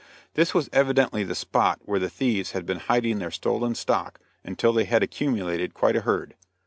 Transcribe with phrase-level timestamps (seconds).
[0.33, 4.73] This was evidently the spot where the thieves had been hiding their stolen stock until
[4.73, 6.33] they had accumulated quite a herd.